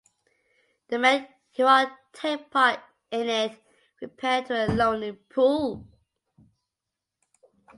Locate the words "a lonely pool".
4.65-5.87